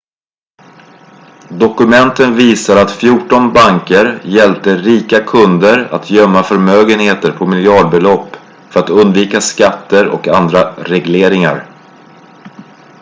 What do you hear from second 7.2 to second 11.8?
på miljardbelopp för att undvika skatter och andra regleringar